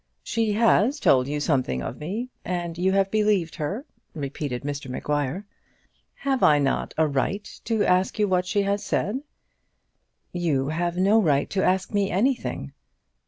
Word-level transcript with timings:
"She 0.23 0.53
has 0.53 0.99
told 0.99 1.27
you 1.27 1.39
something 1.39 1.83
of 1.83 1.99
me, 1.99 2.31
and 2.43 2.75
you 2.75 2.91
have 2.93 3.11
believed 3.11 3.53
her?" 3.57 3.85
repeated 4.15 4.63
Mr 4.63 4.89
Maguire. 4.89 5.45
"Have 6.15 6.41
I 6.41 6.57
not 6.57 6.95
a 6.97 7.05
right 7.07 7.43
to 7.65 7.83
ask 7.85 8.17
you 8.17 8.27
what 8.27 8.47
she 8.47 8.63
has 8.63 8.83
said?" 8.83 9.21
"You 10.33 10.69
have 10.69 10.97
no 10.97 11.21
right 11.21 11.47
to 11.51 11.61
ask 11.63 11.93
me 11.93 12.09
anything." 12.09 12.73